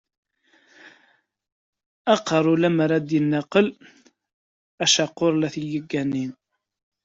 Aqerru 2.13 2.53
limer 2.61 2.91
ad 2.97 3.03
d-inaqel, 3.07 3.67
acaqur 4.83 5.33
la 5.37 5.47
t-yettgani. 5.53 6.25